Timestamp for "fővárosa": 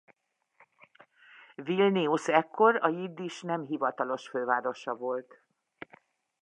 4.27-4.95